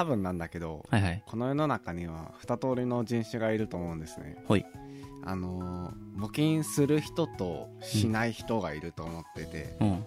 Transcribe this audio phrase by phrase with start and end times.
[0.00, 1.22] 多分なんだけどはいはい。
[1.26, 4.64] この世の中には二通りの人種がいると思うんですねほい。
[5.24, 10.04] あのー募金する人としない人がいると思ってて、うん。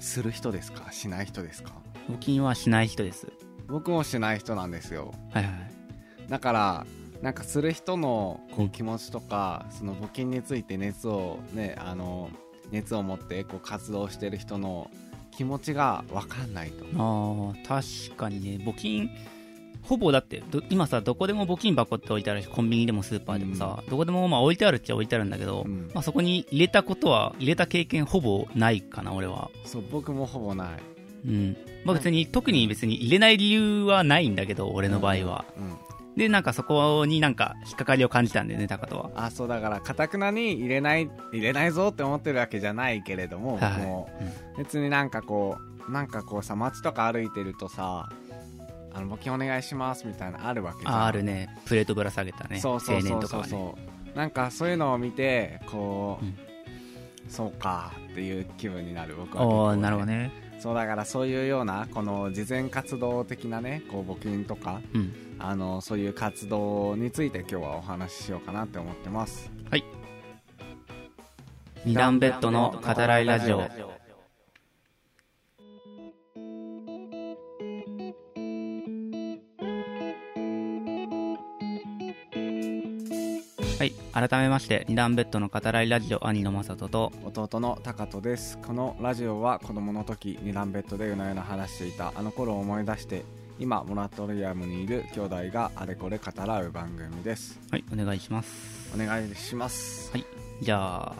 [0.00, 0.90] する人ですか？
[0.92, 1.72] しない人ですか？
[2.10, 3.30] 募金はしない人です。
[3.68, 6.30] 僕もしない人なんですよはいはい。
[6.30, 6.86] だから
[7.20, 12.30] なんかする人のこううん気持ちとか、その募金について熱をねあの
[12.70, 14.90] 熱を持ってこう活動してる人の
[15.36, 16.84] 気持ちが分かんないと。
[16.96, 19.10] ああ、確かにね、募金、
[19.82, 25.90] ほぼだって、ど今さ、どこでも募金箱って置いてあるし、コンビニでもスーパーでもさ、どこでもまあ置いてあるっちゃ置いてあるんだけど、うん。
[25.94, 29.50] まあそこに入れたことは、入れた経験ほぼないかな、俺は。
[29.64, 30.82] そう僕もほぼない。
[31.26, 31.56] うん。
[31.84, 35.44] まあ別に、特に別に入れない理由はないんだけど、俺の場合は。
[35.58, 35.85] うん
[36.16, 39.10] で、なんかそこになんか引っかかりを感じたんだよね、高とは。
[39.14, 44.08] あそうだからかたくなに入れない入れないぞって思ってるわけじゃないけれども、はい僕も
[44.56, 45.58] 別になんかこ
[45.88, 48.08] うなんかこうさ街とか歩いてるとさ
[48.94, 53.44] あの募金お願いしますみたいなのあるわけじゃんああるね、プレートぶら下げたね、そうそう青そうそう。
[53.44, 53.78] そ
[54.14, 56.38] うなんかそういうのを見てこう、うん
[57.28, 60.30] そうかっていう気分になる僕はねーなるほどね。
[60.60, 65.12] そうだからそういうようなこの慈善活動的なねこう募金とかうん。
[65.38, 69.50] あのそういう活動について今日はお話ししようかなって思ってます。
[71.86, 73.58] 二段ベッドの語らいラジオ。
[73.58, 73.68] は
[83.84, 83.92] い。
[84.12, 88.58] 改めまして、二段ベッドの語らいラジオ、兄の正人と、弟のタトです。
[88.58, 92.12] このラジオは子供の時二段ベッドで夜な夜な話していた。
[92.16, 93.22] あの頃を思い出して
[93.58, 98.90] 今モラトリアムにいる兄弟があれこれ語らう番組ですはい、お願いします。
[98.94, 100.12] お願いします
[100.60, 101.16] じゃあ、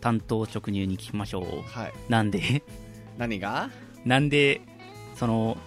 [0.00, 1.44] 担当直入に聞きましょう。
[1.66, 2.62] はいなんで？
[3.16, 3.70] 何が？
[4.04, 4.60] なんで、
[5.16, 5.58] その、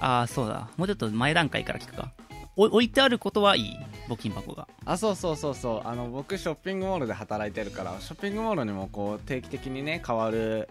[0.00, 0.68] ああ、そうだ。
[0.76, 2.12] もうちょっと前段階から聞くか。
[2.56, 3.76] お置いてあることはいい？
[4.08, 4.66] 募金箱が。
[4.84, 10.68] あそうそうそうそうあの僕ショッピングモールで働いてるからショッピングモールにもこう定期的にね変わる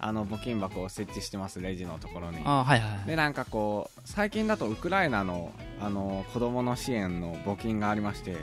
[0.00, 3.06] あの募金箱を設置してますレジのところにああ、はいはいはい。
[3.06, 8.36] でなんかこう最近だとウクライナのあの子供の支援の募金がありまして、ん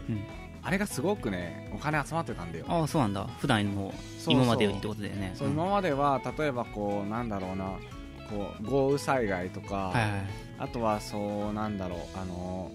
[0.61, 3.27] あれがすごくねお金集まってたんだよああ、そうなんだ。
[3.39, 3.93] 普段の
[4.27, 5.31] 今までよりってことだよね。
[5.35, 7.77] そう今までは例えばこうなんだろうな
[8.29, 10.11] こう豪雨災害とか、はいはい。
[10.57, 12.71] あとはそうなんだろうあの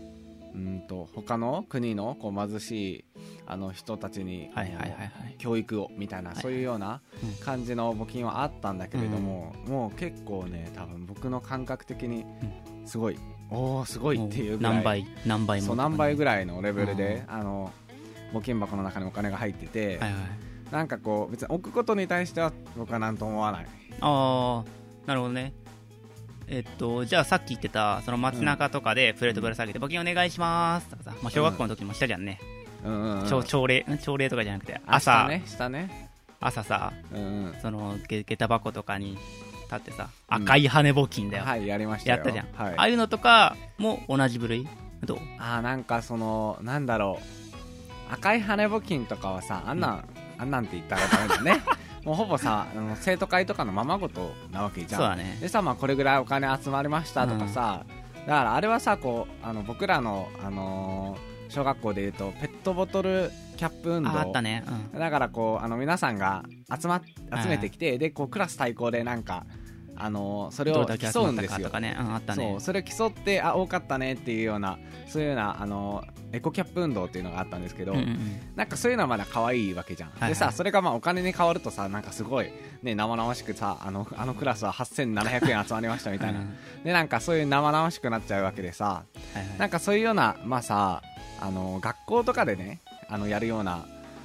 [0.55, 3.05] うんと他の国のこう貧しい
[3.51, 5.35] あの人たちに、はいはいはいはい。
[5.39, 12.25] 教育をみたいな、はいそういうようなうん感じの募金はあったんだけれども、もう結構ね多分僕の感覚的に
[12.87, 13.19] すごい、
[13.51, 15.67] おおすごいっていうぐらい何倍、何倍も。
[15.67, 17.73] そう何倍ぐららいのレベルで、あの
[18.33, 20.73] 募金箱の中にお金が入ってて、はいはい。
[20.73, 23.67] なんかこう別に置くことに対しては僕は何とも思わない
[24.01, 24.65] ああ、
[25.07, 25.53] なるほどね。
[26.47, 32.39] えっと、じゃあさっき言ってた、その街中とかでプレートぶら下げて、募金お願いしますとかさ、まあ、小学校の時もしたじゃんね。
[32.55, 36.11] うんうん、うん、朝朝礼、ん朝礼とかじゃなくて、あ朝、下ね下ね。
[36.41, 37.55] 朝さ、うんうん。
[37.61, 39.19] そのげ下駄箱とかに
[39.65, 40.43] 立ってさ、うん。
[40.43, 41.45] 赤い羽募金だよ。
[41.45, 42.17] はいやりましたよ。
[42.17, 42.47] やったじゃん。
[42.55, 42.75] はい。
[42.77, 44.67] ああいうのとかも同じ部類？
[45.05, 45.19] どう？
[45.39, 48.13] あーなんかそのなんだろう。
[48.13, 50.05] 赤い羽募金とかはさあんなん、
[50.39, 51.63] あんなんって言ったらダメだね。
[52.05, 55.01] もうほぼさあの生徒会とかのままごとなわけじゃん。
[55.01, 55.37] そうだね。
[55.41, 57.85] でさ、まあ、これぐらいお金集まりましたとかさ、
[58.27, 64.11] だからあれはさこうあの僕らの、あのー小学校でいうとペットボトルキャップ運動。
[64.11, 64.65] ああったね。
[64.93, 64.99] うん。
[64.99, 66.45] だからこうあの皆さんが
[66.81, 67.03] 集まっ
[67.43, 69.45] 集めてきて、でこうクラス対抗でなんか、
[69.97, 71.95] あのーそれを競うんですよかとかね。
[72.01, 72.49] うん、あったね。
[72.53, 72.61] そう。
[72.61, 76.03] それを競ってあ多かったねっていうようなそういうようなあの
[76.33, 78.41] エコキャップ運動っていうのがあったんですけど、うんうんうん。
[78.57, 80.29] なんかそういうのはまだ可愛いわけじゃん、はいはい。
[80.31, 82.51] でさそれがまあお金に変わるとさなんかすごい
[82.83, 86.57] ね生々しくさあのあのクラスは8700円集まりましたみたいな、うん。
[86.83, 89.59] でなんかそういう生々しくなっちゃうわけでさはいはい。
[89.59, 91.03] なんかそういうようなまあさ
[91.41, 93.85] あの学校とかでねあのやるような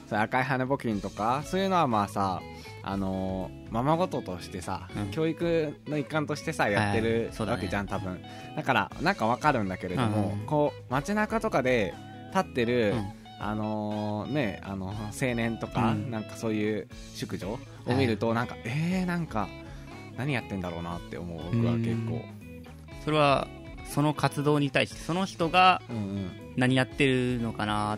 [0.09, 2.41] そ赤い羽募金とかそういうのはまあさ
[2.87, 5.11] あのままごととしてさ、うん。
[5.11, 7.09] 教育の一環としてさやってはい。
[7.09, 8.21] るわけじゃん、多分。
[8.55, 11.95] だからなんかわかるんだけれども、うんこう街中とかで
[12.29, 13.11] 立ってる、うん。
[13.39, 16.11] あのねあの青年とか、うん。
[16.11, 19.47] なんかそういう宿女を見ると、なんかえー、なんか
[20.15, 22.21] 何やってんだろうなって思う僕は結構。
[23.03, 23.47] それは、
[23.89, 27.97] その活動に対して、その人がうんうん何やってるのかな？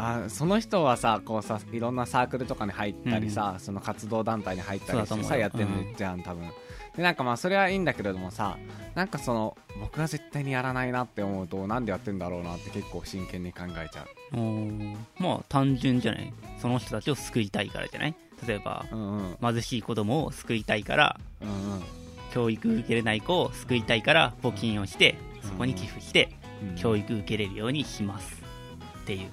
[0.00, 5.66] あその人はさこうさいろんなサークルとかに入ったりさ、その活動団体に入ったりしてさやってる
[5.96, 6.48] じゃん、多分。
[6.96, 8.58] でなんかまあそれはいいんだけれどもさ
[8.94, 14.36] なんかその僕は絶対にやらないなって思うとなんでやってんだろうなって結構真剣に考えちゃう。
[14.36, 16.32] うんまあ単純じゃない？
[16.60, 18.14] その人たちを救いたいからじゃない？
[18.46, 19.36] 例えばうんうん。
[19.40, 21.82] 貧しい子供を救いたいからうんうん。
[22.32, 25.16] 教育受けれない子を救いたいから募金をして
[25.58, 26.37] 校に寄付してうん
[26.76, 28.42] 教育受けれるようにします
[29.02, 29.30] っていう。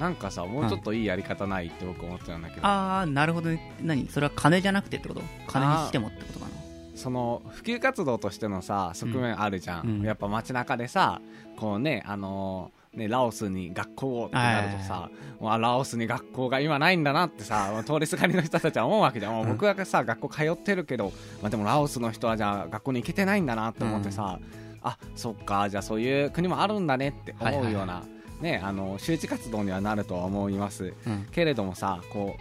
[0.00, 3.74] なんかさもうちょっといいやり方ないって僕思っちゃうんだけど、ああなるほどね。
[3.80, 4.08] 何？
[4.08, 5.22] それは金じゃなくてってこと？
[5.46, 6.52] 金にしてもってことかな。
[6.96, 10.02] その普及活動としてのさ側面あるじゃん、うん。
[10.02, 11.20] やっぱ街中でさ
[11.56, 15.10] こうねあのーね、ラオスに学校をってなるとさ、
[15.40, 24.38] もうあラオスに学校が今ないんだなってさ、通りすがりの人たちは思うわけじゃん、もう僕はさ、学校通ってるけど、まあ、でもラオスの人はじゃあ学校に行けてないんだなって思ってさ、
[24.84, 28.04] あそっか、じゃあそういう国もあるんだねって思うような、
[28.40, 30.92] ね、あの周知活動にはなるとは思います。
[31.06, 31.26] うん。
[31.32, 32.36] けれどもさこ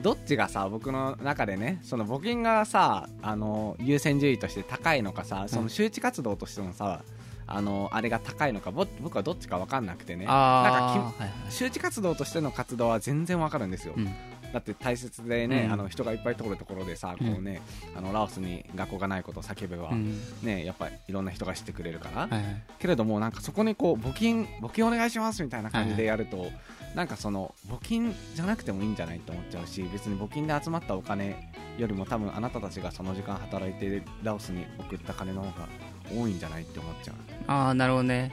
[0.00, 7.02] うどっちがさ僕の中でねその募金がさあの優先順位として高いのかさその周知活動としてのさ、
[7.46, 10.26] あのあれが高いのかぼ僕はどっちか分かんなくてね。
[10.26, 11.50] なんあかあはいはい。
[11.50, 14.14] き周知活動としての活動は全然分かるんですよ、うん
[14.52, 15.72] だって大切でね、うん。
[15.72, 17.60] あの人がいっぱい通るところでさ、こうね
[17.96, 20.20] あのラオスに学校がないことを叫べば、うん。
[20.42, 22.62] ね、やっぱりいろんな人が知ってくれるから、はいはい。
[22.78, 26.46] けれどもなんかそこにこう募金募金お願いしますみたいな感じでやると、
[26.94, 35.68] なんかその募金じゃなくてもいいんじゃないと思っちゃうし別に募金で集まったお金よりも多分あなたたちがその時間働いてラオスに送った金の方が
[36.10, 37.14] 多いんじゃないって思っちゃう。
[37.46, 38.32] ああなるほどね。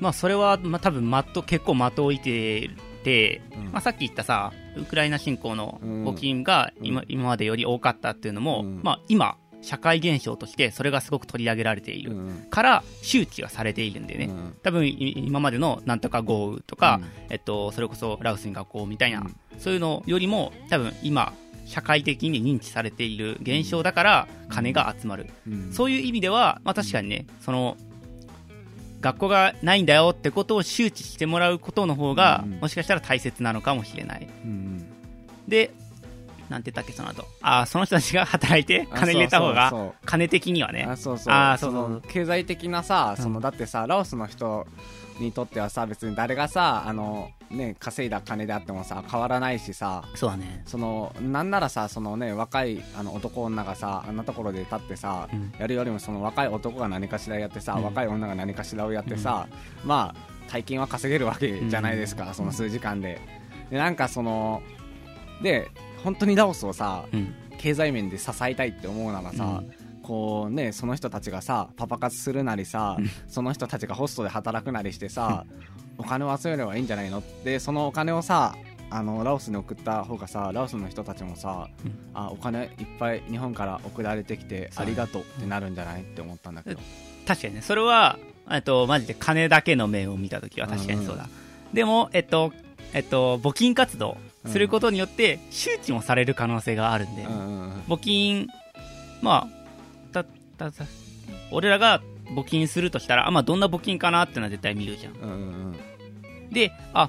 [0.00, 2.70] まあそれは、まあ、多分的結構的を置いて
[3.04, 3.64] て、うん。
[3.72, 6.04] まあ、さっき言ったさウクライナ侵攻のうん。
[6.04, 7.06] 募金が今,、うん。
[7.08, 8.80] 今までより多かったっていうのも、うん。
[8.82, 12.46] まあ、今社会現象としてそれがすごく取り上げられている、うん。
[12.50, 14.56] から周知がされているんでね、うん。
[14.62, 17.32] 多分い今までのなんとか豪雨とか、うん。
[17.32, 19.36] えっと、それこそラオスに学校みたいな、うん。
[19.58, 21.32] そういうのよりも多分今
[21.66, 25.72] 社会的に認知されている現象だから金が集まる、うん。
[25.72, 27.76] そういう意味では、まあ、確かにねその
[29.00, 34.28] 学校がないんだよってことを周知してもらうことの方が、うんもしかしたら大切なのかもしれない。
[34.44, 34.86] うん。
[35.48, 35.72] で
[36.50, 37.24] なんて言ったっけその後。
[37.40, 39.72] ああその人たちが働いてあ金入れた方が
[40.04, 40.84] 金的にはね。
[40.86, 41.32] あそうそう。
[41.34, 43.22] あーそう経済的なさ、うん。
[43.22, 44.66] そのだってさラオスの人
[45.20, 50.62] にとってはさ別に誰がさあの、ね、稼いだ金であってもさ変わらないしさそうだね。
[50.66, 55.52] そのなんならさその、ね、若いあの男女がさあんなところで立ってさ、うん。
[55.56, 57.84] やるよりもその若い男が何かしらやってさ、うん。
[57.84, 59.46] 若い女が何かしらをやってさ、
[59.84, 62.34] まあ大金は稼げるわけじゃないですか、うん。
[62.34, 63.20] その数時間で。
[63.70, 64.62] でなんかその
[65.42, 65.70] で
[66.02, 67.34] 本当にラオスをさうん。
[67.58, 69.62] 経済面で支えたいって思うならさ、
[70.02, 73.10] こうねその人たちがさパパ活するなりさ、うん。
[73.28, 75.44] その人たちがホストで働くなりしてさ、
[75.98, 77.22] お金を集めればいいんじゃないの？
[77.44, 78.56] でそのお金をさ
[78.88, 81.98] あのラオスに送った方がさラオスの人たちもさ、うん。
[82.14, 86.80] あお金いっぱい日本から送られてきてありがとうってなるんじゃないって思ったんだけど、
[87.26, 87.60] 確かにね。
[87.60, 88.18] それは
[88.50, 91.28] えっとマジで金だけの面を見たときは確かにそうだ、
[91.74, 92.54] でもえっと
[92.94, 97.26] えっと募金活動することによって周知もされる可能性があるんで、
[97.88, 98.48] 募金
[99.20, 100.24] まあた
[100.56, 100.84] たた
[101.50, 102.00] 俺らが
[102.34, 105.14] 募金するとしたらあまあどんな募金かなってのは絶対見るじゃん。
[105.14, 105.76] うんうん
[106.52, 107.08] であ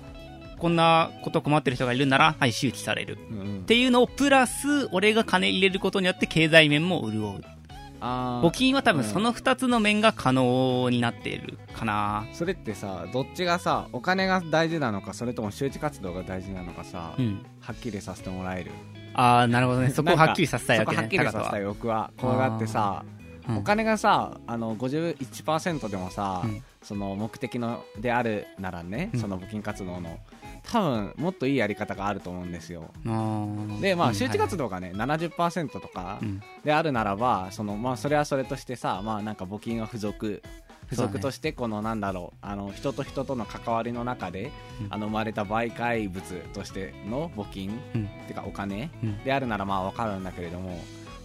[0.60, 3.18] こんなこと困ってる人がいるならはい周知される。
[3.32, 3.60] うんうん。
[3.62, 7.44] っていうのをプラス俺が金入れることによって経済面も潤う
[8.02, 12.26] 募金は多分うんその2つの面が可能になっているかな。
[12.34, 17.46] それってさどっちがさお金が大事なのかそれとも周知活動が大事なのかさ、うん。
[17.60, 18.72] はっきりさせてもらえる？
[19.14, 19.90] ああなるほどね。
[19.94, 20.96] そこをはっきりさせたいわけね。
[20.96, 23.06] そこはっきりさせたい高僕はこうやってさ、
[23.48, 23.58] うん。
[23.58, 26.64] お金がさあの51%でもさ、うん。
[26.82, 29.20] その目的のであるならね、うん。
[29.20, 30.18] その募金活動の
[30.64, 32.92] 多分もっといいやり方があると思うんですよ。
[33.82, 36.08] でまあうん周知活動がね、70%とかはい。
[36.08, 36.42] はいうん。
[36.64, 40.42] であるならばそのまあそれはそれとしてさまあなんか募金は付属
[40.90, 44.52] 付属としてこのなんだろうあの人と人との関わりの中で、
[44.82, 44.88] うん。
[44.90, 46.22] あの生まれた媒介物
[46.54, 48.10] としての募金、うん。
[48.24, 49.24] ってかお金、うん。
[49.24, 50.80] であるならまあわかるんだけれども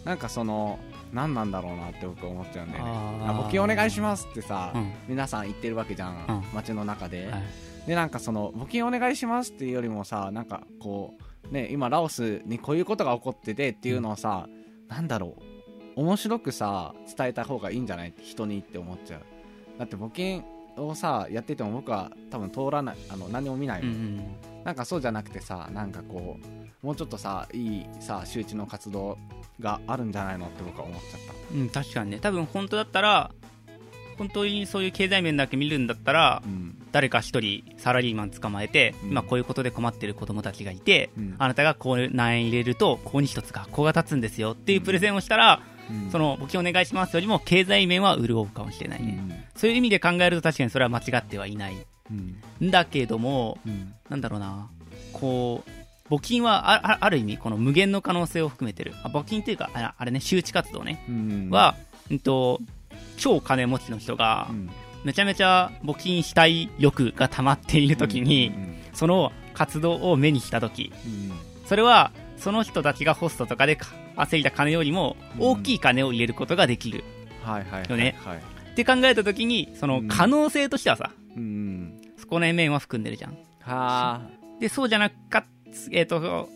[0.05, 0.79] なんかその
[1.13, 2.91] 何なんだろうなって僕思っちゃうんだよね。
[3.27, 4.93] 募金お願いしますってさ、うん。
[5.09, 6.43] 皆さん言ってるわけじゃん、うん。
[6.53, 7.43] 街の中で、はい
[7.87, 11.15] でなんかその募金お願いしますっていうよりもさなんかこ
[11.49, 14.49] うね今ラオスにこういうことが起こっててっていうのをさ、
[14.89, 15.37] なんだろ
[15.97, 18.15] う面白くさ伝えた方がいいんじゃない？
[18.21, 19.21] 人にって思っちゃう。
[19.79, 20.45] だって募金
[20.77, 26.39] をさやってても僕は多分通らないあの何も見ないもん、うんうんなんかそうじゃなくてさなんかこ
[26.83, 29.17] うもうちょっとさいいさ周知の活動
[29.61, 31.55] があるんじゃないのって僕は思っちゃった。
[31.55, 32.19] うん、確かにね。
[32.19, 33.31] 多分本当だったら
[34.19, 36.73] 本当にそういう経済面だけ見るんだったらうん。
[36.93, 39.11] 誰か一人サラリーマン捕まえて、うん。
[39.11, 41.35] 今こういうことで困ってる子供たちがいて、うん。
[41.39, 46.11] あなたがこう何円入れるとここに一つ学校が立つんですよっていうプレゼンをしたら、うん。
[46.11, 49.45] その募金お願いしますよりも経済面は潤うかもしれないね、うん。
[49.55, 51.77] そういう意味で考えると確かにそれは間違ってはいない。
[52.11, 52.69] うん。
[52.69, 53.93] んだけどもうん。
[54.09, 54.71] なんだろうな。
[55.13, 58.95] こう募金はある意味この無限の可能性を含めてる。
[59.03, 61.05] あ募金っていうかああれね周知活動ね。
[61.09, 61.51] うん。
[61.51, 61.75] は、
[62.11, 62.61] うんと
[63.17, 64.71] 超金持ちの人がう、ん。
[65.05, 68.77] めちゃめちゃ募金したい欲が溜まっている時に、うん。
[68.93, 71.67] その活動を目にした時、うん。
[71.67, 73.79] それは、その人たちがホストとかで
[74.17, 77.05] 稼いだ金よりも大きい金を入れることができる。
[77.89, 78.39] よねはい
[78.73, 83.33] って考えた時に、その可能性としてはさ、うんそこの面は含んでるじゃん。
[83.33, 84.21] はあ。
[84.61, 85.45] で、そうじゃなかっ
[85.91, 86.49] えっ、と、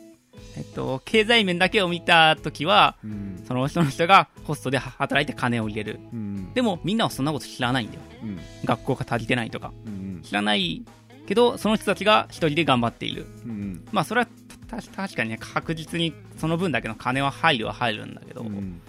[0.57, 3.45] えっ、と、経済面だけを見た時は、うん。
[3.47, 6.01] その人の人がホストで働いて金を入れる。
[6.13, 6.53] うん。
[6.55, 8.01] でも、みんなはそんなこと知らないんだよ。
[8.23, 8.39] うん。
[8.65, 9.73] 学校が足りてないとか。
[9.87, 10.83] うん知らない
[11.27, 13.27] けど、その人たちが一人で頑張っている。
[13.45, 14.27] うんまあ、それは
[14.69, 18.81] た確かにね、確実にその分だけの金は入るは入るんだけど、っうん。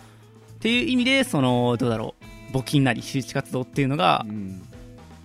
[0.60, 2.16] ていう意味で、その、どうだろ
[2.54, 4.62] う、募金なり周知活動っていうのが、うん。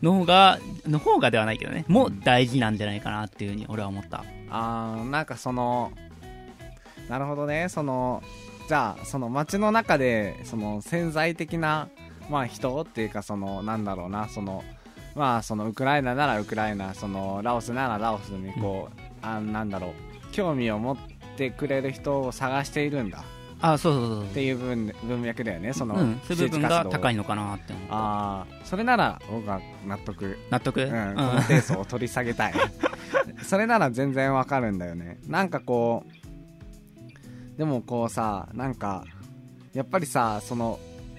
[0.02, 4.24] の方が、の方がではないけどね、もう大事なんじゃないかなっていうふうに俺は思った。
[4.50, 5.92] あーなんかその
[7.08, 7.68] なるほどね。
[7.68, 8.22] その
[8.68, 11.88] じゃあその街の中でその潜在的な
[12.28, 14.28] まあ人っていうかそのなんだろうな。
[14.28, 14.64] その
[15.14, 19.92] まあそのウクライナならウクライナそのラオスならラオスにこう、あなんだろう。
[20.32, 20.96] 興味を持っ
[21.36, 23.24] てくれる人を探しているんだ。
[23.60, 25.72] あ、そうそうそうっていう文文脈だよね。
[25.72, 27.72] その、うん、そういう部分が高いののかなって。
[27.88, 30.38] ああそれなら僕は納得。
[30.50, 32.52] 納得、うん、このペースを取り下げたい。
[33.42, 35.18] それなら全然わかるんだよね。
[35.26, 36.12] なんかこう
[37.56, 39.04] でもこうさなんか
[39.72, 40.78] やっぱりさその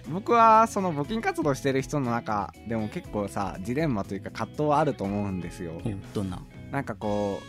[0.09, 6.39] 僕はその募金活動してる人の中でも結構さジレンマというか葛藤はあると思うんですよおどんな？
[6.71, 7.41] なんかこ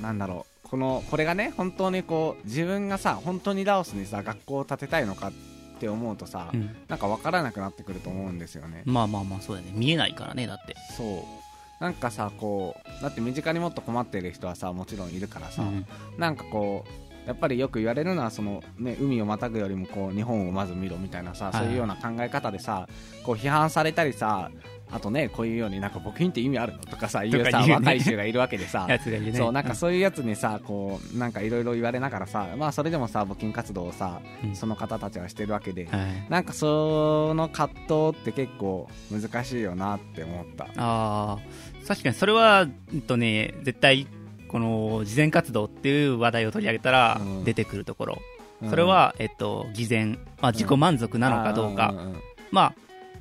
[0.00, 5.32] うなんだろうこのこれがね本当にこう自分がさ本当にラオスにさ学校を建てたいのかっ
[5.80, 6.74] て思うとさ、うん。
[6.88, 9.72] なんか分からなくなってくると思うんですよねまあまあまあ、そうだよね。
[9.74, 10.76] 見えないからね、だって。
[10.96, 15.86] そうなんかさこうだって身近にもっと困っている人はさもちろんいるからさ、うん
[16.16, 21.54] なんかこうやっぱりよく言われるのはその、ね、海をまたぐよりもこう日本をまず見ろみたいなさ、はい。
[21.54, 22.88] そういうような考え方でさ
[23.24, 24.50] こう批判されたりさ
[24.90, 28.86] あとねこういうようになんか募金って意味あるのとかさ言うさ若い人がいるわけでさ。
[29.34, 34.56] そうなんかそういうやつにさこうなんかいろいろ言われながらさまあそれでもさ募金活動をさうん。
[34.56, 36.26] その方たちはしてるわけで、はい。
[36.28, 40.64] なんかその葛藤って結構難しいよなって思った。
[40.64, 41.38] ああ、
[41.86, 44.06] 確かにそれは、うんとね、絶対、
[44.52, 47.44] この、慈善活動っていう話題を取り上げたらうん。
[47.44, 48.22] 出てくるところ。
[48.62, 48.70] うん。
[48.70, 52.16] それは、えっと、偽善、まあ、自己満足なのかどうか、んんん
[52.50, 52.74] まあ、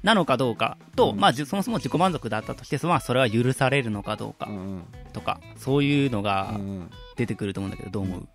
[0.03, 1.19] なのかどうかと、うん。
[1.19, 4.49] まあ、じそもそも自己満足だったとして、まあ、それは許されるのかどうか
[5.13, 6.59] とか、そういうのが
[7.15, 8.27] 出てくると思うんだけど、どう思う？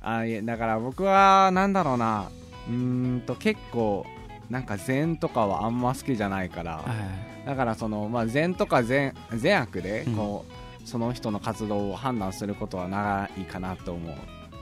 [0.00, 2.28] あいやだから僕はなんだろうな。
[2.68, 2.74] うー
[3.18, 4.04] んと結構
[4.50, 10.14] なんか禅とかはあんま好きじゃないから、はいだからその、まあ、禅とか善善悪でうん。
[10.16, 10.52] こう、
[10.84, 14.16] その人の活動を判断することはないかなと思う。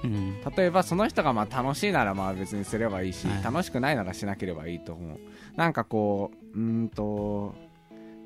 [0.05, 0.41] うん。
[0.57, 3.43] 例えばその人がまあ楽しいならまあ別にすればいいし、はい。
[3.43, 5.19] 楽しくないならしなければいいと思う。
[5.57, 7.55] なんかこううーんと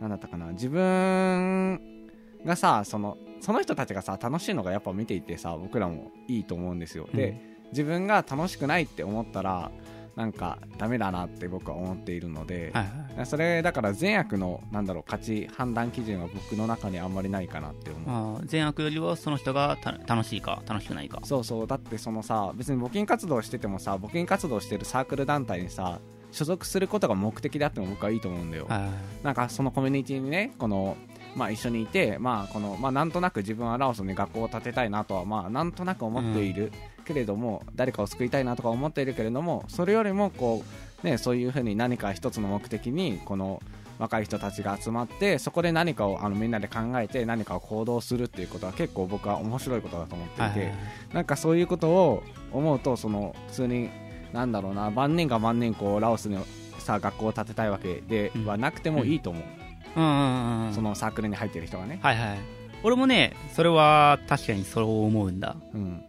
[0.00, 0.46] なんだったかな。
[0.52, 1.80] 自分
[2.44, 9.70] がさそのその人たちがさ楽しいのがやっぱ見ていてさ僕らもいいと思うんですよ、で自分が楽しくないって思ったら
[10.16, 13.26] なんかダメだなって僕は思っているので、はいはい。
[13.26, 21.20] それだから善悪のなんだろう価値判断基準は僕の中にあんまりないかなって思うまあ、善悪よりはその人がた楽しいか楽しくないか。
[21.24, 30.96] そうそうだってそのさ別に募金活動しててもさ募金活動してるサークル団体にさ所属することが目的であっても僕はいいと思うんだよ、はいなんかそのコミュニティにねこの
[31.34, 36.72] まあ一緒にいてまあこのまあなんとなく自分はラオスに学校を建てたいなとはまあなんとなく思っている
[37.04, 40.64] けれども、誰かを救いたいなとか思っているけれどもそれよりもこ
[41.02, 43.62] うねそういうふうに何か一つの目的にこの
[43.98, 50.72] 若い人たちが集まってそこで何かをあのみんなで考えて何かを行動するっていうことは結構僕は面白いことだと思っていて、
[51.12, 52.22] なんかそういうことを
[52.52, 53.90] 思うとその普通に
[54.32, 56.38] なんだろうな万人が万人こうラオスに
[56.78, 59.63] さ学校を建てたいわけではなくてもいいと思う、うんうん
[59.96, 60.72] うんうん。
[60.74, 62.38] そのサークルに入ってる人がね、はいはい。
[62.82, 65.56] 俺もね、それは確かにそう思うんだ。
[65.72, 66.02] うん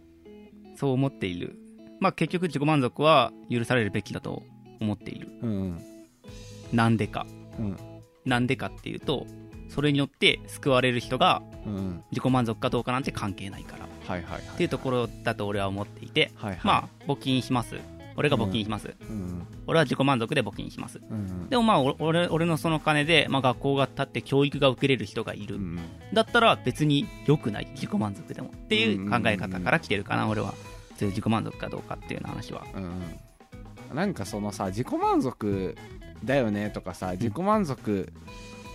[0.76, 1.58] そう思っている。
[2.00, 4.42] まあ結局自己満足は許されるべきだと
[4.80, 5.28] 思っている。
[5.42, 5.80] うん
[6.72, 7.26] なんでか。
[7.58, 7.76] うん
[8.24, 9.26] なんでかっていうと、
[9.68, 13.86] それによって救われる人がうん自己満足かどうかなんて関係ないから。
[13.86, 17.76] っはいはいはいていうところだと俺は思っていて、はいはいまあ募金します。
[18.16, 18.94] 俺が募金します。
[19.00, 19.46] うん。
[19.66, 21.00] 俺は自己満足で募金します。
[21.10, 21.48] うん。
[21.48, 25.56] でもまあお俺俺のその金で、まあ、学校が建って教育が受けれる人がいる。
[25.56, 25.78] うん。
[26.12, 27.68] だったら別に良くない。
[27.74, 28.48] 自己満足でも。
[28.48, 30.54] っていう考え方から来てるかな、俺は。
[30.96, 32.64] そういう自己満足かどうかっていう話は。
[32.74, 33.96] うん。
[33.96, 35.76] なんかそのさ自己満足
[36.24, 38.12] だよねとかさ自己満足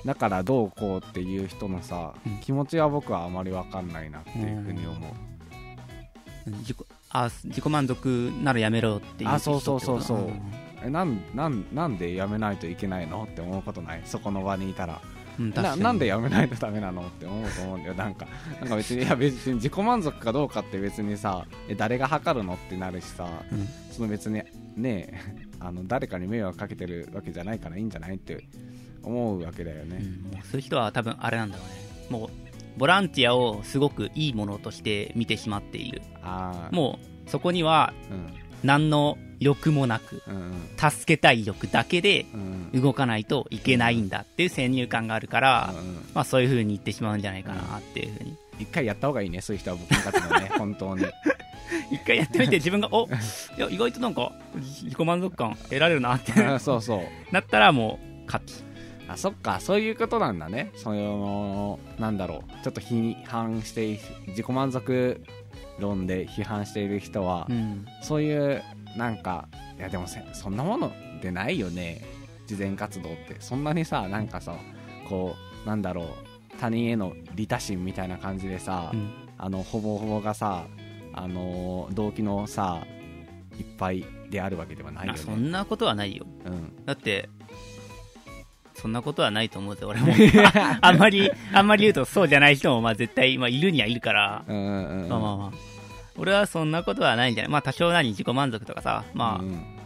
[0.06, 2.38] だからどうこうっていう人のさ、うん。
[2.40, 4.96] 気持ちは僕はあまり分かんないなっていうふうに思
[6.48, 6.78] う、自己
[7.14, 10.30] あ自己満足ならやめろっていうあそうそうそうそう。
[10.84, 13.28] えなんなんなんでやめないといけないの？
[13.30, 14.02] って思うことない？
[14.06, 15.02] そこの場にいたら。
[15.40, 15.82] うん、確かに。
[15.82, 17.02] ななんでやめないとダメなの？
[17.04, 17.94] って思うと思うんだよ。
[17.94, 18.28] なんか
[18.62, 23.68] なんか別にいや別に自己満足かどうかって別にさえ誰が測るのってなるしさうん。
[23.92, 24.42] その別に
[24.76, 25.22] ね
[25.60, 28.44] あの誰かに迷惑かけてるわけじゃないからいいんじゃないって
[29.04, 32.08] 思うわけだよね、うんもうそういう人は多分あれなんだろうね。
[32.10, 36.02] もうボランティアをすごくいいものとして見てしまっている。
[36.72, 38.34] もうそこにはうん。
[38.64, 40.92] 何の欲もなくうんうん。
[40.92, 48.38] 助けたい欲だけでうん動かないといけないんだっていう先入観があるから、うんまあ、そういう風に言ってしまうんじゃないかなっていう風に。
[48.60, 51.06] 一回やった方がいいねそういう人は僕の活動ね 本当に。
[51.92, 53.10] 一回やってみて自分がおい
[53.58, 57.34] や意外となんか自己満足感得られるなってあ そうそう。
[57.34, 58.64] なったらもう勝ち
[59.12, 60.72] あそっかそういうことなんだね。
[60.76, 62.64] そのなんだろう。
[62.64, 65.22] ちょっと批判してい自己満足
[65.80, 67.86] 論で批判している人は、うん。
[68.02, 68.64] そういう
[68.98, 70.92] なんかいやでもせそんなもの
[71.22, 72.02] でないよね。
[72.48, 73.38] 慈善活動って。
[73.40, 74.56] そんなにさなんかさ
[75.08, 76.08] こうなんだろう。
[76.60, 79.12] 他人への利他心みたいな感じでさ、うん。
[79.38, 80.66] あのほぼほぼがさ
[81.14, 82.84] あの動機のさ
[83.58, 86.26] いっぱいであるわけではないよあそねんなことはないよ。
[86.46, 86.86] うん。
[86.86, 87.30] だって
[88.76, 90.14] そんなことはないと思うぜ俺も。
[90.82, 95.10] あんまりあんまり言うとそうじゃない人もまあ絶対、まあ、いるにはいるから、うんうんうん。
[95.10, 95.52] まあまあまあ。
[96.18, 97.52] 俺はそんなことはないんじゃない。
[97.52, 99.04] まあ多少なり自己満足とかさ。
[99.14, 99.82] まあ、うん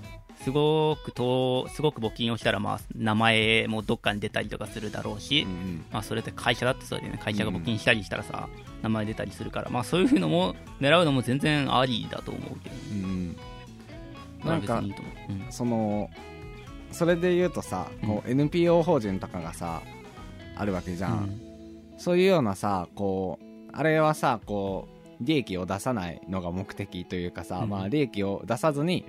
[0.45, 5.85] すごくとすごく募金をしたらまあ名前もどっかに出たりとかするだろうし、うんうん。
[5.91, 7.19] まあ、それって会社だってそうでね。
[7.23, 8.47] 会社が募金したりしたらさ、
[8.83, 13.35] 名前出たりするから、まあ、そういうのも狙うのも全然ありだと思うけど、うん。
[14.43, 15.51] まあなんか別にいいと思う、うん。
[15.51, 16.09] その
[16.95, 19.81] それで言うとさ、こう NPO 法人とかがさ
[20.55, 21.39] あるわけじゃん、
[21.97, 27.69] そういうようなさこうあれはさこう利益を出さないのが目的というかさ、うん。
[27.69, 29.05] まあ利益を出さずに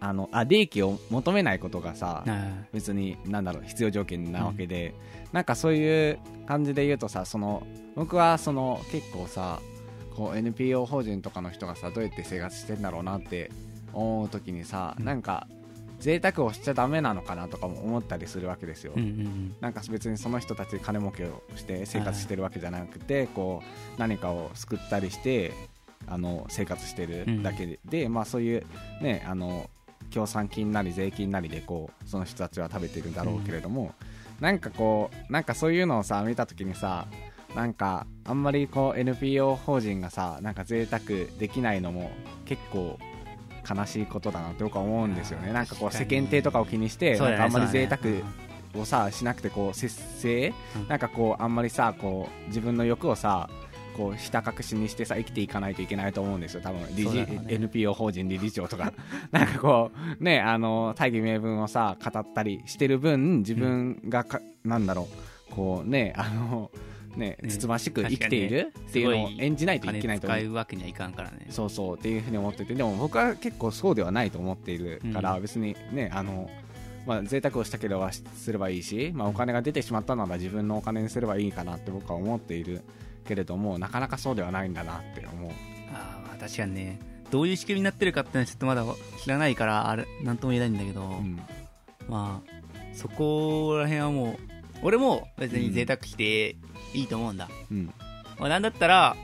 [0.00, 2.24] あのあ利益を求めないことがさ、
[2.72, 4.94] 別になんだろう必要条件なわけで、
[5.32, 9.60] なんかそういう感じで言うとさその僕はその結構さ
[10.16, 13.50] こう NPO 法人とかの人がさどうやって生活してんだろうなって
[13.92, 15.04] 思う時にさ、うん。
[15.04, 15.46] なんか
[16.00, 19.56] 贅沢をしちゃダメなのかなとかも思ったりするわけですよ、うんうんうん。
[19.60, 23.62] なんか別にその人たち金儲けをして生活してるわけじゃなくて、こ
[23.96, 25.52] う何かを救ったりして
[26.08, 28.66] あの生活してるだけで、でまあそういう
[29.00, 29.68] ねあの
[30.10, 33.94] 協賛金なり税金なりでこうその人たちは食べてるんだろうけれども、
[34.40, 37.06] なんかこうなんかそういうのをさ見た時にさ
[37.54, 41.02] なんかあんまりこう NPO 法人がさなんか贅沢
[41.38, 42.10] できないのも
[42.46, 42.98] 結構
[43.70, 45.52] 悲しいことだなって僕は思うんですよね。
[45.52, 48.22] なんかこう世間体とかを気にして、あんまり贅沢ね
[48.74, 50.88] をさしなくてこう節制、うん。
[50.88, 53.48] なんかこうあんまりさこう自分の欲をさ
[53.96, 56.60] こうひた隠しにしてさ生きていかないといけないと思うんですよ。
[56.62, 57.44] 多分理事、ね。
[57.48, 58.92] NPO 法人理事長とか。
[59.32, 65.08] なんかこうねあの大義名分をさ語ったりしてる分自分がか、なんだろ
[65.50, 65.54] う。
[65.54, 66.70] こうねあの
[67.16, 70.38] ねねつつましく生きているっていうのを演じないといけないと思う。
[70.38, 71.46] 金使うわけにはいかんからね。
[71.50, 72.74] そうそうっていうふうに思ってて。
[72.74, 75.42] でも僕は結構そうではないと思っているから、うん。
[75.42, 76.50] 別にねあの
[77.06, 82.82] まあ贅沢をしたければしすればいいし、まあ、お金が出てしまったなら自分のお金にすればいいかなって僕は思っている
[83.26, 85.50] けれどもなかなかそうではないんだなって思う。
[85.92, 87.00] あ確かにね。
[87.30, 88.84] どういう仕組みになってるかってのはちょっとまだ
[89.22, 91.40] 知らないからあれなんとも言えないんだけど、うん。
[92.08, 92.50] まあ
[92.92, 94.49] そこら辺はもう
[94.82, 96.56] 俺も別に贅沢して
[96.94, 97.92] いいと思うんだ、うん。
[98.38, 99.16] まあ、なんだったら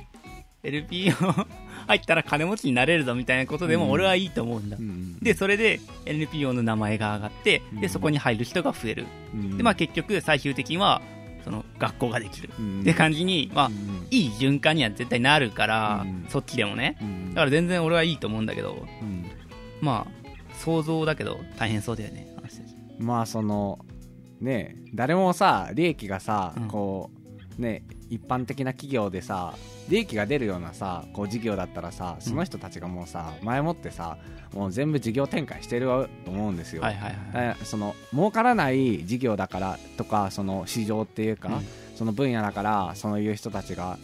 [0.62, 1.46] LPO
[1.86, 3.80] 入ったら金持ちになれるぞみたいなことでうん。
[3.82, 7.80] も俺はいいと思うんだ、うんでそれで NPO の名前が上がってうん。
[7.80, 9.56] でそこに入る人が増える、うん。
[9.56, 11.00] でまあ結局最終的には
[11.44, 12.50] その学校ができる。
[12.58, 16.98] うんって感じに、まあうんいい循環には絶対なるから、うんそっちでもね。
[17.00, 19.30] うんだから全然俺はいいと思うんだけどうん。
[19.80, 22.26] まあ想像だけど大変そうだよね
[22.98, 23.78] まあその
[24.40, 26.68] ね誰もさ利益がさ、うん。
[26.68, 27.10] こ
[27.58, 29.54] うね一般的な企業でさ
[29.88, 34.18] 利益が出るようなさこう事業だったらさその人たちがもうさ、前もってさ
[34.52, 35.86] もう全部事業展開してる
[36.24, 41.66] と思うんですよ、はいはいはいえその儲からない事業だからとかその市場っていうか、うん。
[41.96, 43.98] その分野だからそういう人たちが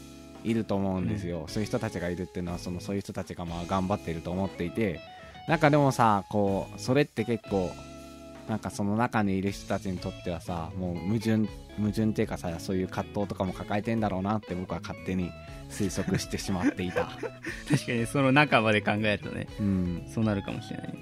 [0.45, 5.01] いると思うんですよ、そういう人たちがいるっていうのはそのそういう人たちがまあ頑張っていると思っていて
[5.47, 7.71] なんかでもさこうそれって結構
[8.49, 15.31] なんかその中にいる人たちにとってはさもう矛盾矛盾っていうかさそういう葛藤とかも抱えてんだろうなって僕は勝手に
[15.71, 17.05] 推測してしまっていた、
[17.71, 20.95] 確かにその中まで考えるとねうん、そうなるかもしれない。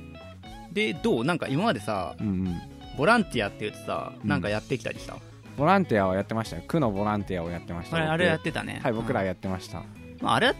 [0.72, 1.24] でどう？
[1.24, 2.60] なんか今までさうんうん。
[2.96, 4.28] ボランティアって言うとさうん。
[4.28, 5.16] なんかやってきたりした、
[5.56, 6.62] ボランティアをやってましたよ。
[6.68, 8.78] 区のボランティアをやってました僕あれあれやってたね。
[8.82, 9.26] はい僕らうん。
[9.26, 9.82] やってました、
[10.22, 10.54] まあ、あれは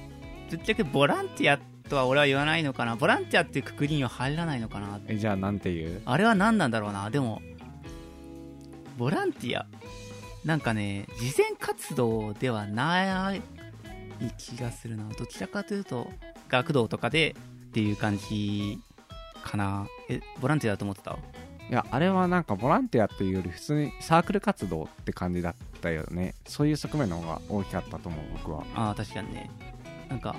[0.51, 1.61] ぶっちゃけボランティアっ
[1.91, 6.01] とは俺は言わないのかなボランティアっていうくくりには入らないのかなえじゃあなんていう？
[6.07, 7.11] あれは何なんだろうな。
[7.11, 7.43] でも
[8.97, 9.67] ボランティア。
[10.45, 13.43] なんかね慈善活動ではない
[14.39, 15.05] 気がするな。
[15.19, 16.11] どちらかというと
[16.49, 17.37] 学童とかで
[17.69, 18.79] っていう感じ
[19.45, 19.87] かな。
[20.09, 21.19] えボランティアだと思ってた？
[21.69, 26.35] いやあれはなんかボランティアっていうより普通にサークル活動って感じだったよね。
[26.47, 28.65] そういう側面の方が大きかったと思う僕は。
[28.75, 29.51] ああ確かにね。
[30.09, 30.35] なんか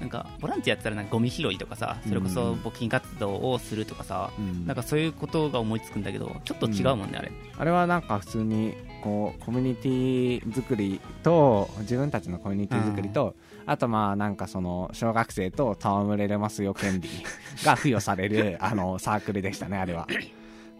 [0.00, 4.66] なんかボランティアって言ったらなんかゴミ拾いとかさそれこそ募金活動をするとかさ、うん。
[4.66, 7.32] なんかそういうことが思いつくんだけどちょっと違うもんね、あれ。
[7.58, 13.34] あれはなんか普通にこうコミュニティ作りと自分たちのコミュニティ作りと
[13.66, 17.08] あとまあなんかその小学生と戯れれますよ権利
[17.64, 20.06] が付与されるあのサークルでしたねあれは。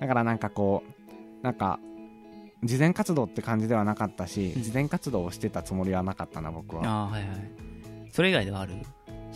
[0.01, 0.85] だからなんかこ
[1.43, 1.79] うなんか
[2.65, 4.63] 慈善活動って感じではなかったしうん。
[4.63, 6.85] 慈善活動をしてたつもりはなかったな僕は。
[6.85, 7.53] ああはいはい。
[8.11, 8.75] それ以外ではある？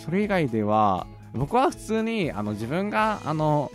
[0.05, 3.71] それ以外では僕は普通にあの自分があの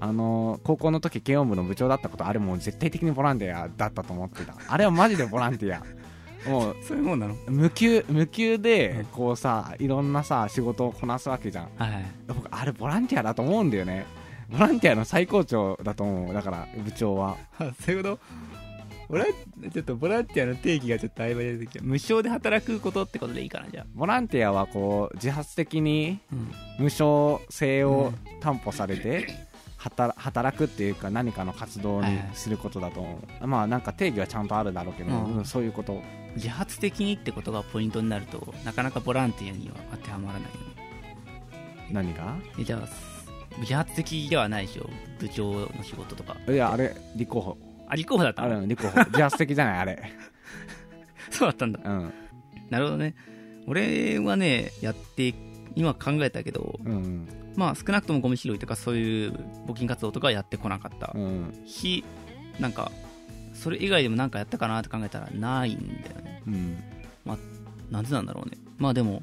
[0.00, 4.54] あの高校の時軽音部の部長だったことあれもう絶対的にボランティアだったと思ってた。
[4.68, 5.82] あれはマジでボランティア。
[6.48, 7.34] もうそういうもんなの？
[7.48, 8.62] 無給無給うん。
[8.62, 11.68] でこうさいろんなさ仕事をこなすわけじゃん。
[11.76, 12.04] はいはい。
[12.28, 14.06] 僕あれボランティアだと思うんだよね。
[14.48, 16.34] ボランティアの最高潮だと思う。
[16.34, 17.36] だから部長は。
[17.58, 18.18] あそういうこと？
[19.08, 21.84] ボランちょっとボランティアの定義がちょっと曖昧で出てきた。
[21.84, 29.26] 無償で働くことってことでいいかなじゃあ、ボランティアはこう自発的にうん、無償性を担保されて
[29.78, 35.36] 働働くっていうか何かの活動にすることだと思う、まあなんか定義はちゃんとあるだろうけど、うん。
[35.38, 36.02] うんそういうこと。
[36.36, 40.50] 自発的にってことがポイントになるとなかなかボランティアには当てはまらない
[41.90, 42.36] 何が？
[42.58, 42.88] えじゃあ
[43.58, 44.88] 自発的ではないでしょ。
[45.18, 46.36] 部長の仕事とか。
[46.46, 48.60] いやあれ立候補あ立候補だったあの？
[48.60, 49.04] れ立候補。
[49.10, 50.02] 自発的じゃないあれ。
[51.30, 51.80] そうだったんだ。
[51.84, 52.12] うん。
[52.70, 53.14] なるほどね。
[53.66, 55.34] 俺はねやって
[55.74, 59.32] 今考えたけどうんまあ少なくともゴミ拾いとかそういう
[59.66, 61.12] 募金活動とかはやってこなかった。
[61.14, 61.62] うん。
[61.66, 62.04] し
[62.58, 62.90] なんか
[63.54, 66.42] それ以外でも何かやったかなって考えたらないんだよね。
[66.46, 66.76] うん。
[67.90, 68.56] なんでなんだろうね。
[68.78, 69.22] まあでも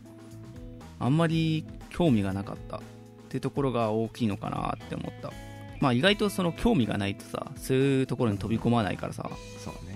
[1.00, 2.82] あんまり興味がなかったっ
[3.30, 5.32] ていうところが大きいのかなって思った
[5.80, 9.30] まあ意外とその興味がないとさそういうところに飛び込まないからさ。
[9.64, 9.96] そうね。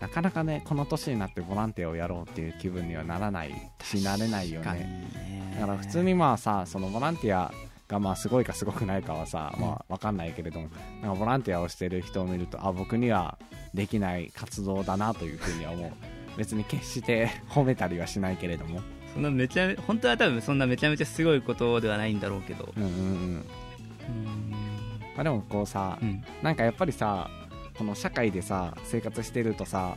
[0.00, 3.54] なかなかねこの年になってボランティアをやろうっていう気分にはならない
[3.84, 4.72] しなれないよね。
[4.72, 5.56] ね。
[5.60, 7.52] だから普通にまあさそのボランティア
[7.86, 9.60] がまあすごいかすごくないかはさ、うん。
[9.60, 10.68] まあわかんないけれども
[11.02, 13.38] なんかボランティアをしてる人を見るとあ僕には
[13.74, 15.92] できない活動だなというふうには思う。
[16.36, 18.80] 別に決して褒めたりはしないけれども。
[19.12, 22.72] そんなめちゃめ本当は多分そんなめちゃめちゃすごいことではないんだろうけど。
[22.76, 23.46] うんうんうん。
[24.51, 24.51] う
[25.14, 26.24] まあでもこうさ、ーん。
[26.42, 27.28] なんかやっぱりさ
[27.76, 29.96] この社会でさ生活してるとさ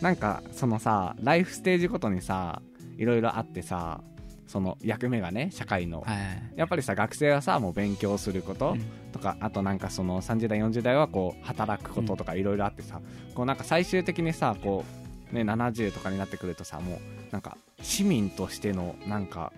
[0.00, 2.60] なんかそのさライフステージごとにさ
[2.98, 4.00] いろいろあってさ
[4.46, 6.16] その役目がね社会の、はい
[6.56, 8.82] やっぱりさ学生はさもう勉強すること、うん。
[9.12, 13.00] とかあとなんかその30代40代はこう働くこととかいろいろあってさ、
[13.34, 14.84] こうなんか最終的にさこ
[15.32, 16.98] う、ね、70とかになってくるとさもう
[17.32, 19.52] なんか市民としてのなんか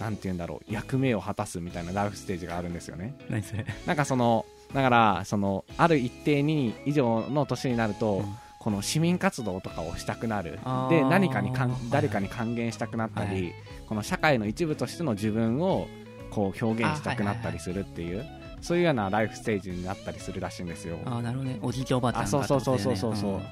[0.00, 3.16] なんて言うんだろう役目を果たすみたいなライフステージがあるんですよね。
[3.28, 3.64] 何それ？
[3.86, 8.36] なんかそのだからそのある一定に以上の年になると、うん。
[8.60, 10.52] この市民活動とかをしたくなる。
[10.88, 13.52] で何かにかんはい誰かに還元したくなったり、はい
[13.86, 15.86] この社会の一部としての自分を
[16.30, 18.24] こう表現したくなったりするっていう、
[18.62, 20.96] そういうようなライフステージになったりするらしいんですよ。
[21.04, 21.58] ああなるほどね。
[21.60, 23.16] おじいちゃんおばあちゃんがあそうそうそうそうそう。
[23.16, 23.44] そうね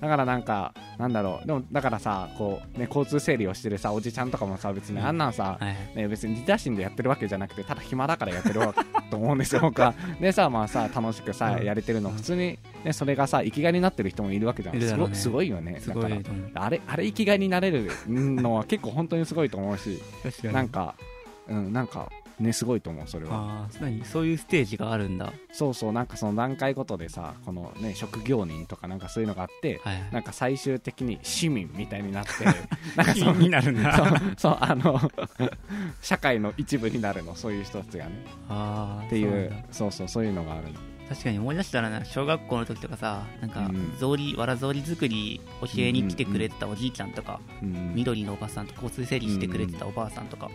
[0.00, 1.46] だからなんかなんだろう。
[1.46, 5.32] でもだからさこう、ね、交通整理をしてるさおじちゃんとかもさ別にうんあんなん。
[5.32, 5.58] さ、
[5.94, 8.74] ね、別にリーダーシンでやってるわけじゃなくてただ暇だからやってるわ
[9.10, 9.94] と思うんですよ僕は。
[10.20, 11.64] でさまあさ楽しくさ、うん。
[11.64, 14.80] やれてるのうん普通に、ね、それがさ生きがいになってる人もいるわけじゃん。
[14.80, 15.78] すごすごいよね。
[15.80, 16.16] すだから
[16.54, 20.00] あれあれ生きがいになれるのは結構本当にすごいと思うし
[20.52, 20.94] なんか
[21.48, 23.32] うんなんかねすごいと思うそれは。
[23.34, 24.04] ああ何？
[24.04, 25.32] そういうステージがあるんだ。
[25.52, 32.30] そうそうなんかその段階ごとでさこのね職業人とかなんかそういうのがあってはいなんか最終的に市民みたいになって
[32.96, 34.20] なんかそのになるんだ。
[34.36, 35.00] そうあの
[36.02, 38.12] 社会の一部になるのそういう人たちがね。
[38.48, 40.80] ああっていうそうそうそうそういうのがあるの。
[41.08, 43.92] 確かに思い出したらな小学校の時とかさなんかうん。
[43.96, 47.94] 草履わら草履作り教えに来てくれてたおじいちゃんとか、うん。
[47.96, 50.48] 緑のおばさんとか交通整理してくれてたおばあさんとか、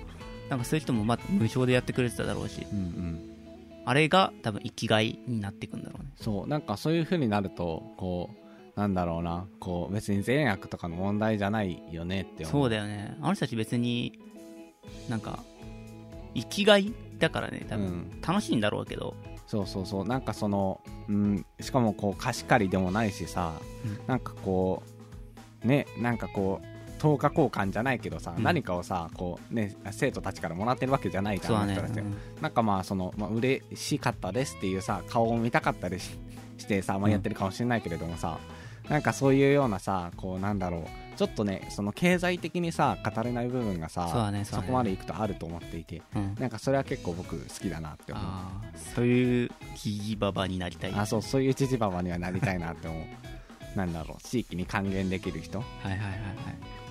[0.49, 3.36] なんかそういう人もまた無償でやってくれてただろうしうんうん。
[3.86, 6.10] あれが多分生きがいになっていくんだろうね。
[6.17, 8.29] そうなんかそういう風になるとこ
[8.75, 9.47] うなんだろうな。
[9.60, 13.15] こう別に善悪とかの問題じゃないよねって思そうだよね。
[13.21, 14.19] あの人たち別に
[15.08, 15.39] なんか
[16.36, 18.21] 生きがいだからね多分、うん。
[18.21, 19.15] 楽しいんだろうけど。
[19.47, 20.08] そうそうそう。
[20.08, 23.53] なんかその、うん、しかもこう貸し借りでもないしさ、
[23.86, 24.08] うん。
[24.08, 24.84] なんかこ
[25.63, 36.15] うねなんかこう10日交換じゃないけどさ、うん何かをさこう、ね、生徒たちからもらってるわけじゃないじゃんそうだねうんなんかまあその、まあ、嬉しかったですっていうさ顔を見たかったりし
[36.67, 38.38] てさ、まあ、やってるかもしれないけれどもさ、
[38.89, 40.84] なんかそういうようなさこうなんだろう
[41.17, 48.25] ちょっとねその経済的にさ語れない部分がさそうだねそこまでいくとあると思っていてうんなんかそれは結構僕好きだなって思う
[48.95, 56.84] そういうキジババになりたいあそうそういう父ババにはなりたいなって思うなんだろう地域に還元できる人はいはいはいはい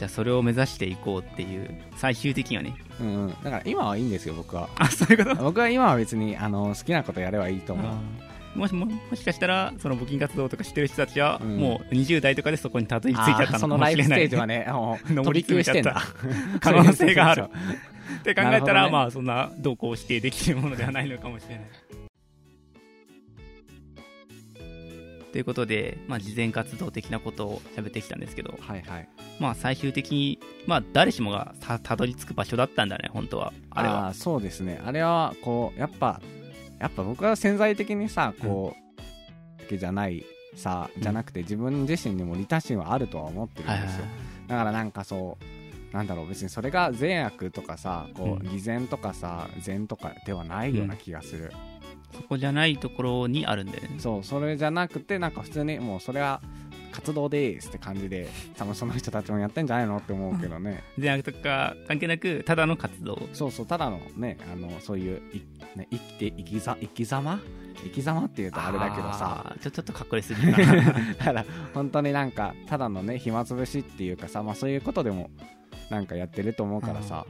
[0.00, 2.74] じゃあそれを目指していこうっていう最終的にはね。
[3.02, 3.28] うんうん。
[3.44, 4.70] だから今はいいんですよ僕は。
[4.80, 5.42] あそういうこと？
[5.44, 8.58] 僕は今は別にあの好きなことやればいいと思う。
[8.58, 11.58] もしももしかしたらその募金活動とかしてる人たちは、うん。
[11.58, 13.90] もう20代とかでそこにたどり着いちゃったのかもしれない。
[13.90, 14.66] ライフステージはね
[15.12, 16.02] 登り詰めちゃった。
[16.60, 17.42] 可能性がある。
[17.42, 17.52] そう
[18.16, 18.90] って考えたら、ね。
[18.90, 21.64] まあそんな動向を否定できるものではないのかもしれない
[25.32, 29.08] ということで、まあ、慈善活動的なことを喋ってきたんですけど、はいはい。
[29.38, 33.52] まあ、最終的に、まあ、誰しもがたたどり着く場所だったんだね本当は。
[33.70, 34.10] あれは。
[34.10, 34.80] ーそうですね。
[34.84, 36.20] あれはこうやっぱ
[36.80, 40.24] やっぱ僕は潜在的にさこう、だけじゃない
[40.56, 44.04] さじゃなくて自分自身にも利他心はあるとは思ってるんですよ、
[44.48, 48.50] だからなんかそうなんだろう別にそれが善悪とかさこう、うん。
[48.50, 51.52] 偽善とかさ善とかではないような気がする、
[52.12, 53.96] そこじゃないところにあるんだよね。
[53.98, 56.40] そうそれじゃなくてなんか普通にもうそれは
[56.92, 60.82] 活動ですって感じで多分 その人たちもやってんじゃないのって思うけどね。
[60.98, 63.28] 善悪とか関係なくただの活動。
[63.32, 65.42] そうそうただのねあのそういうい、
[65.76, 67.40] ね、生きて生きざ生き様？
[67.82, 69.56] 生き様っていうとあれだけどさ。
[69.60, 70.82] ちょちょっとかっこよすぎるな。
[71.18, 75.30] だから本当になんかただのね暇つぶしっていうかさ、まあ、そういうことでも
[75.90, 77.26] なんかやってると思うからさ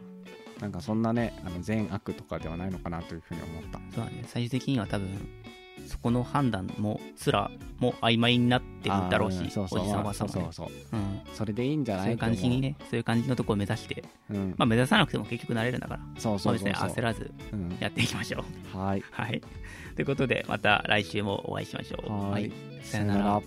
[0.60, 3.78] なんかそんなねあの善悪とかではないのかなというふうに思った。
[3.94, 4.24] そうだね。
[4.26, 5.08] 最終的には多分
[5.86, 9.80] そこの判断もすらも曖昧になってるだろうしあーそうそう。
[9.80, 10.40] おじさんおばさんもね。
[10.42, 11.02] そうそうそうう。
[11.02, 11.20] ん。
[11.34, 14.04] それでいいんじゃそうないいう感じにねそういう感じのところを目指して。
[14.30, 14.54] うん。
[14.58, 16.00] まあ目指さなくても結局なれるんだから。
[16.18, 16.90] そうそうそうそう。
[16.90, 17.76] 焦らずうん。
[17.80, 18.44] やっていきましょ
[18.74, 18.78] う。
[18.78, 19.04] はい。
[19.10, 19.40] はい。
[19.96, 22.30] ということでまた来週もお会いしましょう。
[22.30, 22.52] はい。
[22.82, 23.42] さよなら